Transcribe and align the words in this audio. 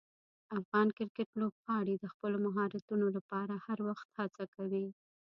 افغان 0.59 0.87
کرکټ 0.97 1.29
لوبغاړي 1.41 1.95
د 1.99 2.05
خپلو 2.13 2.37
مهارتونو 2.45 3.05
لپاره 3.15 3.53
هر 3.65 3.79
وخت 3.89 4.07
هڅه 4.19 4.43
کوي. 4.55 4.85